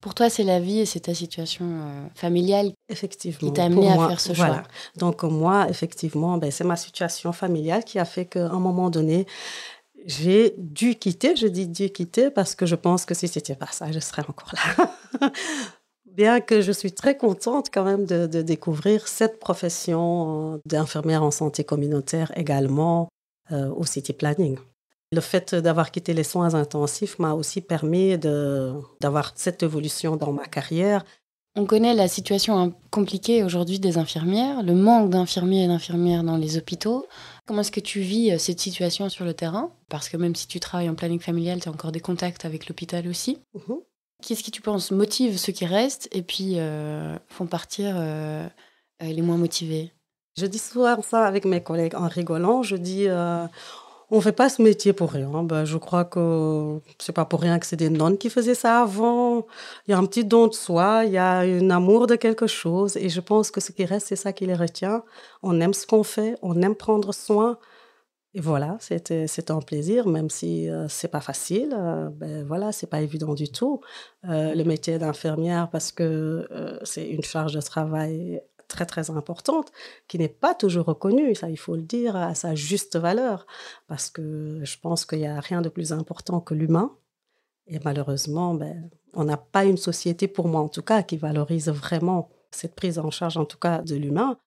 [0.00, 3.88] Pour toi, c'est la vie et c'est ta situation euh, familiale effectivement, qui t'a amené
[3.88, 4.64] à faire ce choix.
[4.96, 9.26] Donc moi, effectivement, ben, c'est ma situation familiale qui a fait qu'à un moment donné,
[10.04, 11.36] j'ai dû quitter.
[11.36, 14.22] Je dis dû quitter parce que je pense que si c'était pas ça, je serais
[14.28, 15.30] encore là.
[16.06, 21.22] Bien que je suis très contente quand même de, de découvrir cette profession euh, d'infirmière
[21.22, 23.08] en santé communautaire également,
[23.50, 24.56] au city planning.
[25.12, 30.46] Le fait d'avoir quitté les soins intensifs m'a aussi permis d'avoir cette évolution dans ma
[30.46, 31.04] carrière.
[31.54, 36.56] On connaît la situation compliquée aujourd'hui des infirmières, le manque d'infirmiers et d'infirmières dans les
[36.56, 37.06] hôpitaux.
[37.44, 39.70] Comment est-ce que tu vis euh, cette situation sur le terrain?
[39.90, 42.68] Parce que même si tu travailles en planning familial, tu as encore des contacts avec
[42.68, 43.38] l'hôpital aussi.
[43.52, 43.80] Mhm.
[44.22, 47.96] Qu'est-ce qui, tu penses, motive ceux qui restent et puis euh, font partir
[49.00, 49.92] les moins motivés?
[50.36, 52.62] Je dis souvent ça avec mes collègues en rigolant.
[52.62, 53.46] Je dis, euh,
[54.10, 55.42] on ne fait pas ce métier pour rien.
[55.42, 58.82] Ben, je crois que c'est pas pour rien que c'est des nonnes qui faisaient ça
[58.82, 59.46] avant.
[59.86, 62.46] Il y a un petit don de soi, il y a un amour de quelque
[62.46, 62.96] chose.
[62.96, 65.02] Et je pense que ce qui reste, c'est ça qui les retient.
[65.42, 67.58] On aime ce qu'on fait, on aime prendre soin.
[68.34, 71.74] Et voilà, c'était un plaisir, même si euh, c'est pas facile.
[71.74, 73.80] Euh, ben voilà, c'est pas évident du tout.
[74.24, 76.48] Euh, le métier d'infirmière, parce que
[76.84, 78.42] c'est une charge de travail
[78.72, 79.72] très très importante,
[80.08, 83.46] qui n'est pas toujours reconnue, ça il faut le dire, à sa juste valeur,
[83.86, 86.96] parce que je pense qu'il n'y a rien de plus important que l'humain.
[87.66, 91.68] Et malheureusement, ben, on n'a pas une société, pour moi en tout cas, qui valorise
[91.68, 94.38] vraiment cette prise en charge, en tout cas, de l'humain.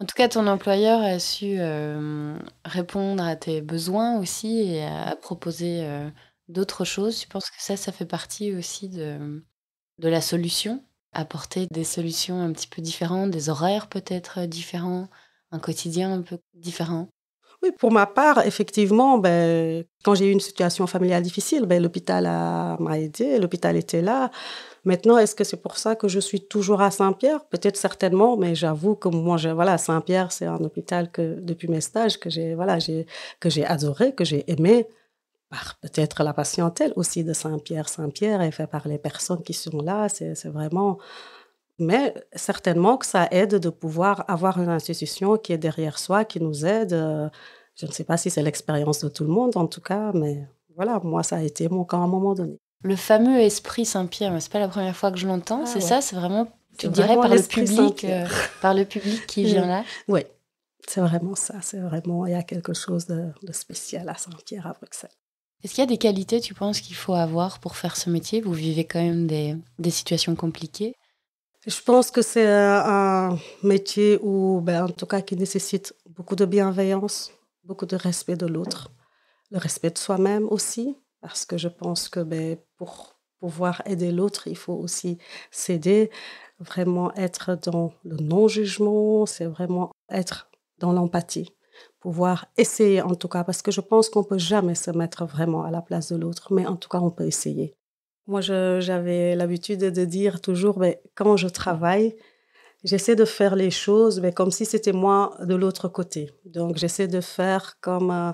[0.00, 5.16] En tout cas, ton employeur a su euh, répondre à tes besoins aussi et à
[5.16, 6.10] proposer euh,
[6.48, 7.18] d'autres choses.
[7.20, 9.44] Tu penses que ça, ça fait partie aussi de,
[9.98, 10.84] de la solution?
[11.12, 15.08] Apporter des solutions un petit peu différentes, des horaires peut-être différents,
[15.50, 17.08] un quotidien un peu différent?
[17.62, 22.24] Oui, pour ma part, effectivement, ben, quand j'ai eu une situation familiale difficile, ben, l'hôpital
[22.80, 24.32] m'a aidé, l'hôpital était là.
[24.84, 27.44] Maintenant, est-ce que c'est pour ça que je suis toujours à Saint-Pierre?
[27.44, 31.80] Peut-être certainement, mais j'avoue que moi, je, voilà, Saint-Pierre, c'est un hôpital que depuis mes
[31.80, 32.78] stages que j'ai, voilà,
[33.38, 34.88] que j'ai adoré, que j'ai aimé
[35.52, 37.88] par peut-être la patientèle aussi de Saint-Pierre.
[37.88, 40.08] Saint-Pierre est fait par les personnes qui sont là.
[40.08, 40.98] C'est, c'est vraiment.
[41.78, 46.40] Mais certainement que ça aide de pouvoir avoir une institution qui est derrière soi, qui
[46.40, 46.92] nous aide.
[47.76, 50.46] Je ne sais pas si c'est l'expérience de tout le monde, en tout cas, mais
[50.76, 52.58] voilà, moi, ça a été mon cas à un moment donné.
[52.82, 55.62] Le fameux esprit Saint-Pierre, c'est pas la première fois que je l'entends.
[55.62, 58.26] Ah c'est ça, c'est vraiment, tu dirais, par le public, euh,
[58.60, 59.84] par le public qui vient là?
[60.08, 60.22] Oui,
[60.86, 61.54] c'est vraiment ça.
[61.62, 65.10] C'est vraiment, il y a quelque chose de, spécial à Saint-Pierre à Bruxelles.
[65.62, 68.40] Est-ce qu'il y a des qualités, tu penses, qu'il faut avoir pour faire ce métier?
[68.40, 70.96] Vous vivez quand même des, des situations compliquées.
[71.64, 76.44] Je pense que c'est un métier où, ben, en tout cas, qui nécessite beaucoup de
[76.44, 77.30] bienveillance,
[77.62, 78.90] beaucoup de respect de l'autre,
[79.52, 84.48] le respect de soi-même aussi, parce que je pense que ben, pour pouvoir aider l'autre,
[84.48, 85.18] il faut aussi
[85.52, 86.10] s'aider,
[86.58, 91.50] vraiment être dans le non-jugement, c'est vraiment être dans l'empathie,
[92.00, 95.64] pouvoir essayer en tout cas, parce que je pense qu'on peut jamais se mettre vraiment
[95.64, 97.74] à la place de l'autre, mais en tout cas, on peut essayer.
[98.26, 102.14] Moi, j'avais l'habitude de dire toujours, ben, quand je travaille,
[102.84, 106.30] J'essaie de faire les choses mais comme si c'était moi de l'autre côté.
[106.44, 108.32] Donc j'essaie de faire comme euh,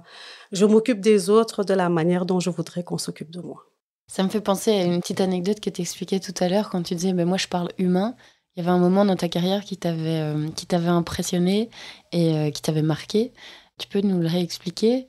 [0.52, 3.66] je m'occupe des autres de la manière dont je voudrais qu'on s'occupe de moi.
[4.06, 6.82] Ça me fait penser à une petite anecdote que tu expliquais tout à l'heure quand
[6.82, 8.16] tu disais mais moi je parle humain.
[8.58, 11.70] Il y avait un moment dans ta carrière qui t'avait euh, qui t'avait impressionné
[12.10, 13.32] et euh, qui t'avait marqué.
[13.78, 15.06] Tu peux nous le réexpliquer?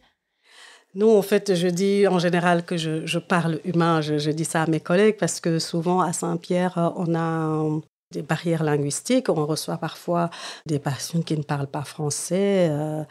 [0.93, 4.01] Non, en fait, je dis en général que je, je parle humain.
[4.01, 7.81] Je, dis ça à mes collègues parce que souvent à Saint-Pierre, on a
[8.11, 9.29] des barrières linguistiques.
[9.29, 10.29] On reçoit parfois
[10.67, 12.67] des patients qui ne parlent pas français.
[12.69, 13.03] Euh,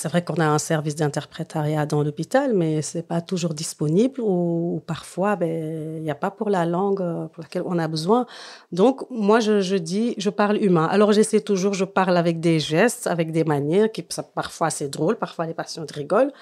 [0.00, 4.22] c'est vrai qu'on a un service d'interprétariat dans l'hôpital, mais ce n'est pas toujours disponible
[4.22, 7.86] ou, parfois ben, il n'y a pas pour la langue euh, pour laquelle on a
[7.86, 8.24] besoin.
[8.72, 10.86] Donc, moi, je, dis, je parle humain.
[10.90, 14.02] Alors, j'essaie toujours, je parle avec des gestes, avec des manières, qui
[14.34, 16.32] parfois c'est drôle, parfois les patients rigolent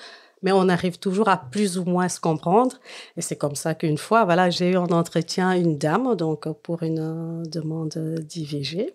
[0.40, 2.76] mais on arrive toujours à plus ou moins se comprendre.
[3.16, 6.84] Et c'est comme ça qu'une fois, voilà, j'ai eu en entretien une dame, donc pour
[6.84, 8.94] une euh, demande d'IVG.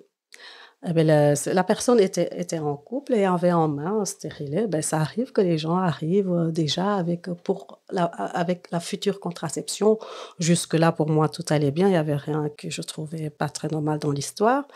[0.85, 4.67] Eh la, personne était, était en couple et avait en main un stérilet.
[4.67, 9.21] Ben, ça arrive que les gens arrivent euh, déjà avec, pour la, avec la future
[9.21, 9.97] contraception.
[10.39, 11.87] Jusque-là, pour moi, tout allait bien.
[11.87, 14.67] Il n'y avait rien que je trouvais pas très normal dans l'histoire.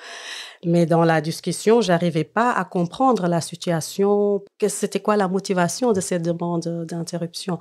[0.65, 5.99] Mais dans la discussion, j'arrivais pas à comprendre la situation, c'était quoi la motivation de
[5.99, 7.59] cette demande d'interruption?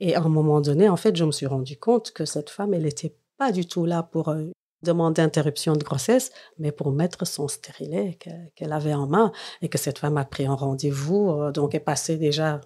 [0.00, 2.74] Et à un moment donné, en fait, je me suis rendu compte que cette femme,
[2.74, 4.50] elle n'était pas du tout là pour euh,
[4.82, 8.18] demande d'interruption de grossesse, mais pour mettre son stérilet
[8.54, 11.80] qu'elle avait en main et que cette femme a pris un rendez-vous, euh, donc est
[11.80, 12.60] passée déjà.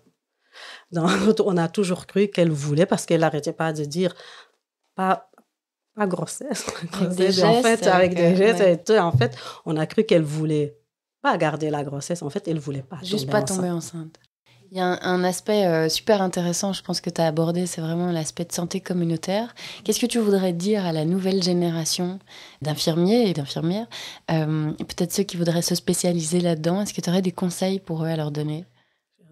[0.92, 1.06] Dans,
[1.44, 4.14] on a toujours cru qu'elle voulait parce qu'elle n'arrêtait pas de dire
[4.94, 5.30] pas
[5.96, 7.42] pas grossesse, grossesse.
[7.42, 10.76] en fait avec des gestes en fait on a cru qu'elle voulait
[11.22, 12.22] pas garder la grossesse.
[12.22, 14.18] En fait elle voulait pas juste pas tomber enceinte
[14.74, 17.80] il y a un, aspect euh, super intéressant, je pense que tu as abordé, c'est
[17.80, 19.54] vraiment l'aspect de santé communautaire.
[19.84, 22.18] Qu'est-ce que tu voudrais dire à la nouvelle génération
[22.60, 23.86] d'infirmiers et d'infirmières,
[24.32, 26.80] euh, peut-être ceux qui voudraient se spécialiser là-dedans?
[26.80, 28.64] Est-ce que tu aurais des conseils pour eux à leur donner?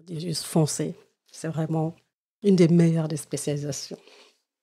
[0.09, 0.95] Je juste foncer.
[1.29, 1.93] C'est vraiment
[2.41, 3.99] une des meilleures des spécialisations.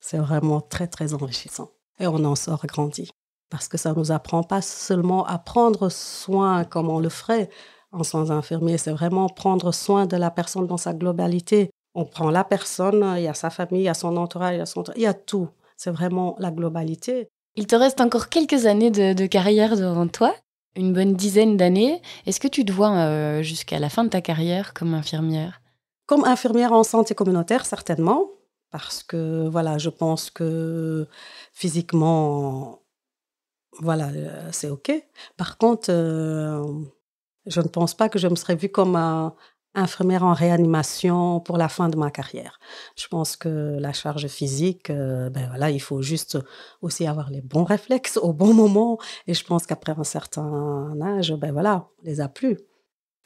[0.00, 1.68] C'est vraiment très, très enrichissant.
[1.98, 3.10] Et on en sort grandi.
[3.50, 7.50] Parce que ça nous apprend pas seulement à prendre soin comme on le ferait,
[7.92, 11.70] en soins infirmiers, c'est vraiment prendre soin de la personne dans sa globalité.
[11.94, 14.58] On prend la personne, il y a sa famille, il y a son entourage, il
[14.58, 14.84] y a, son...
[14.96, 15.48] il y a tout.
[15.76, 17.28] C'est vraiment la globalité.
[17.56, 20.34] Il te reste encore quelques années de, carrière devant toi,
[20.76, 22.00] une bonne dizaine d'années.
[22.26, 25.60] Est-ce que tu te vois euh, jusqu'à la fin de ta carrière comme infirmière?
[26.06, 28.30] Comme infirmière en santé communautaire, certainement,
[28.70, 31.08] parce que voilà, je pense que
[31.52, 32.82] physiquement,
[33.80, 34.92] voilà, euh, c'est OK.
[35.36, 36.64] Par contre, euh,
[37.46, 38.96] je ne pense pas que je me serais vue comme
[39.74, 42.58] infirmière en réanimation pour la fin de ma carrière.
[42.96, 46.38] Je pense que la charge physique, euh, ben voilà, il faut juste
[46.82, 48.98] aussi avoir les bons réflexes au bon moment.
[49.26, 52.58] Et je pense qu'après un certain âge, ben voilà, on les a plus.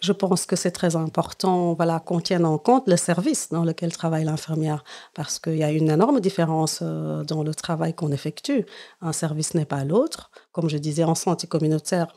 [0.01, 3.93] Je pense que c'est très important voilà, qu'on tienne en compte le service dans lequel
[3.93, 4.85] travaille l'infirmière,
[5.15, 8.67] parce qu'il y a une énorme différence euh, dans le travail qu'on effectue.
[9.01, 10.31] Un service n'est pas l'autre.
[10.53, 12.09] Comme je disais, en santé communautaire,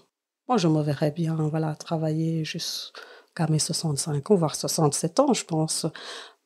[0.48, 2.94] moi, je me verrais bien voilà, travailler juste
[3.40, 5.86] à mes 65 ans, voire 67 ans, je pense.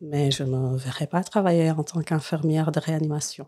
[0.02, 3.48] Mais je ne me verrais pas travailler en tant qu'infirmière de réanimation.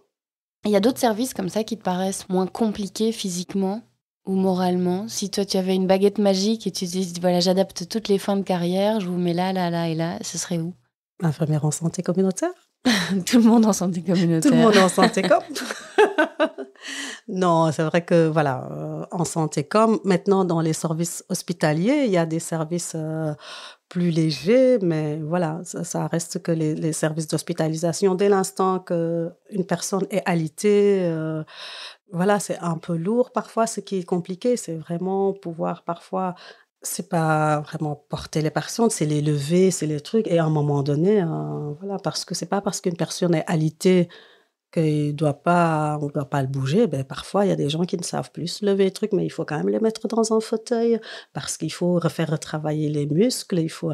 [0.65, 3.81] Il y a d'autres services comme ça qui te paraissent moins compliqués physiquement
[4.25, 5.07] ou moralement?
[5.09, 8.17] Si toi, tu avais une baguette magique et tu te dis, voilà, j'adapte toutes les
[8.17, 10.73] fins de carrière, je vous mets là, là, là et là, ce serait où?
[11.21, 12.62] Infirmière en santé communautaire?
[13.25, 14.51] Tout le monde en santé communautaire.
[14.51, 15.39] Tout le monde en santé com.
[17.27, 22.11] non, c'est vrai que voilà, euh, en santé com, maintenant dans les services hospitaliers, il
[22.11, 23.33] y a des services euh,
[23.87, 28.15] plus légers, mais voilà, ça, reste que les, services d'hospitalisation.
[28.15, 31.43] Dès l'instant qu'une personne est alitée, euh,
[32.11, 33.67] voilà, c'est un peu lourd parfois.
[33.67, 36.35] Ce qui est compliqué, c'est vraiment pouvoir parfois
[36.83, 40.27] c'est pas vraiment porter les personnes, c'est les lever, c'est les trucs.
[40.27, 43.45] Et à un moment donné, hein, voilà, parce que c'est pas parce qu'une personne est
[43.47, 44.09] alitée
[44.73, 46.87] qu'il doit pas, on doit pas le bouger.
[46.87, 49.25] Ben, parfois, il y a des gens qui ne savent plus lever les trucs, mais
[49.25, 50.99] il faut quand même les mettre dans un fauteuil
[51.31, 53.93] parce qu'il faut refaire travailler les muscles, il faut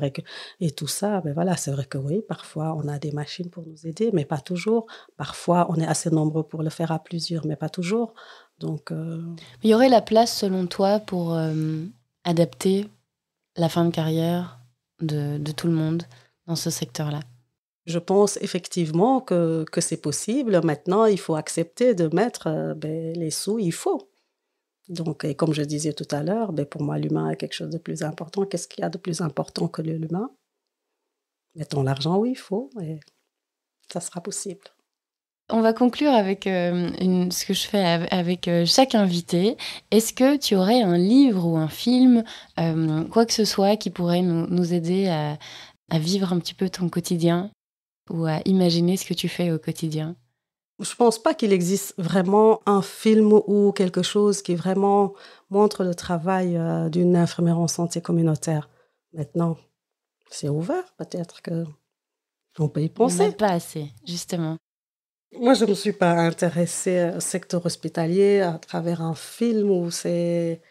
[0.61, 1.21] et tout ça.
[1.21, 4.25] Ben voilà, c'est vrai que oui, parfois on a des machines pour nous aider, mais
[4.25, 4.87] pas toujours.
[5.17, 8.13] Parfois, on est assez nombreux pour le faire à plusieurs, mais pas toujours.
[8.59, 9.21] Donc, euh,
[9.63, 11.53] il y aurait la place selon toi pour euh,
[12.23, 12.87] adapter
[13.55, 14.59] la fin de carrière
[15.01, 16.03] de, tout le monde
[16.45, 17.21] dans ce secteur-là
[17.89, 20.61] je pense effectivement que, que c'est possible.
[20.63, 24.11] Maintenant, il faut accepter de mettre euh, ben, les sous, il faut.
[24.89, 27.71] Donc, et comme je disais tout à l'heure, ben, pour moi, l'humain est quelque chose
[27.71, 28.45] de plus important.
[28.45, 30.29] Qu'est-ce qu'il y a de plus important que l'humain?
[31.55, 32.99] Mettons l'argent où il faut et
[33.91, 34.61] ça sera possible.
[35.51, 39.57] On va conclure avec euh, une, ce que je fais avec euh, chaque invité.
[39.89, 42.23] Est-ce que tu aurais un livre ou un film,
[43.11, 45.39] quoi que ce soit, qui pourrait nous, nous aider à,
[45.89, 47.49] à, vivre un petit peu ton quotidien
[48.11, 50.15] ou à imaginer ce que tu fais au quotidien?
[50.79, 55.13] Je pense pas qu'il existe vraiment un film ou quelque chose qui vraiment
[55.49, 58.69] montre le travail euh, d'une infirmière en santé communautaire.
[59.11, 59.57] Maintenant,
[60.29, 61.65] c'est ouvert, peut-être que
[62.57, 63.31] on peut y penser.
[63.31, 64.57] pas assez, justement.
[65.37, 69.91] Moi, je ne me suis pas intéressée au secteur hospitalier à travers un film où
[69.91, 70.61] c'est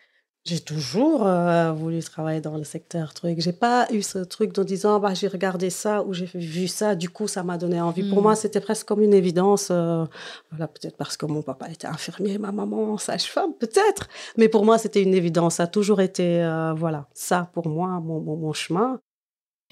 [0.49, 3.39] j'ai toujours euh, voulu travailler dans le secteur truc.
[3.41, 6.95] J'ai pas eu ce truc de disant bah j'ai regardé ça ou j'ai vu ça,
[6.95, 8.09] du coup ça m'a donné envie.
[8.09, 8.37] Pour moi, hmm.
[8.37, 9.69] c'était presque comme une évidence.
[9.71, 10.07] Euh,
[10.51, 14.09] voilà, peut-être parce que mon papa était infirmier, ma maman sage-femme, peut-être.
[14.39, 15.57] Mais pour moi, c'était une évidence.
[15.57, 19.01] Ça a toujours été euh, voilà ça pour moi mon, mon, chemin.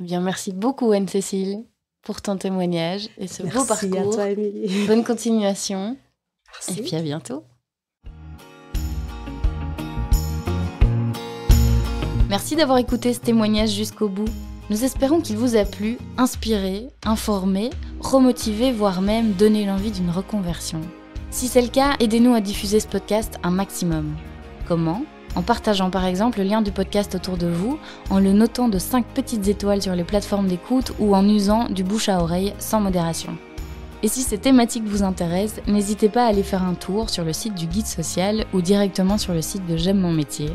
[0.01, 1.65] Eh bien, merci beaucoup Anne-Cécile
[2.07, 4.13] pour ton témoignage et ce beau parcours.
[4.13, 4.87] À toi, Émilie.
[4.87, 5.97] Bonne continuation.
[6.53, 6.81] Merci.
[6.81, 7.43] Et puis à bientôt.
[12.29, 14.29] Merci d'avoir écouté ce témoignage jusqu'au bout.
[14.71, 20.81] Nous espérons qu'il vous a plu, inspiré, informé, remotivé, voire même donné l'envie d'une reconversion.
[21.31, 24.15] Si c'est le cas, aidez-nous à diffuser ce podcast un maximum.
[24.69, 25.03] Comment?
[25.37, 27.79] En partageant par exemple le lien du podcast autour de vous,
[28.09, 31.85] en le notant de 5 petites étoiles sur les plateformes d'écoute ou en usant du
[31.85, 33.37] bouche à oreille sans modération.
[34.03, 37.35] Et si ces thématiques vous intéressent, n'hésitez pas à aller faire un tour sur le
[37.35, 40.49] site du guide social ou directement sur le site de J'aime mon métier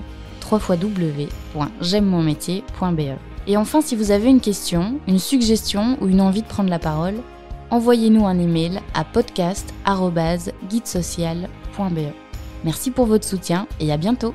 [0.51, 3.01] www.j'aime-mon-métier.be.
[3.47, 6.79] Et enfin, si vous avez une question, une suggestion ou une envie de prendre la
[6.79, 7.17] parole,
[7.69, 11.99] envoyez-nous un email à podcast.guidesocial.be.
[12.63, 14.33] Merci pour votre soutien et à bientôt